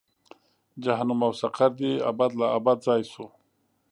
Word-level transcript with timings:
جهنم 0.83 1.19
او 1.25 1.31
سقر 1.41 1.71
دې 1.79 1.91
ابد 2.11 2.31
لا 2.39 2.47
ابد 2.57 2.77
ځای 2.87 3.01
شو. 3.11 3.25